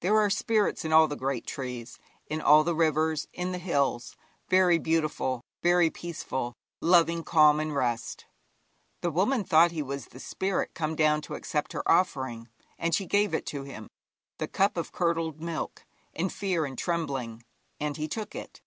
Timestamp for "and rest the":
7.60-9.10